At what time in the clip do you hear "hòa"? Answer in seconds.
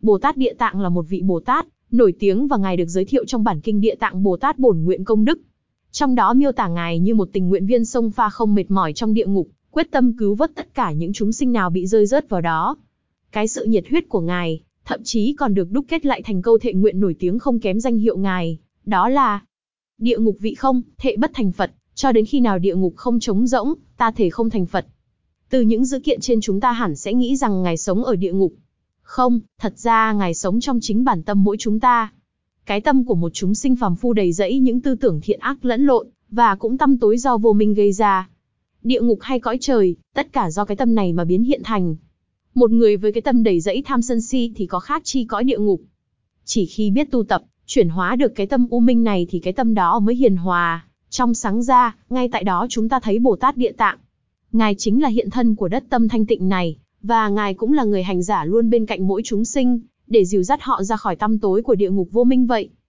50.36-50.86